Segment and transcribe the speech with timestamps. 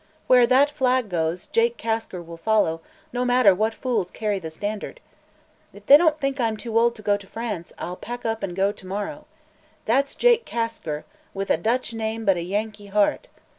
[0.25, 2.81] Where that flag goes, Jake Kasker will follow,
[3.13, 4.99] no matter what fools carry the standard.
[5.75, 8.55] If they don't think I'm too old to go to France, I'll pack up and
[8.55, 9.27] go to morrow.
[9.85, 11.03] That's Jake Kasker
[11.35, 13.27] with a Dutch name but a Yankee heart.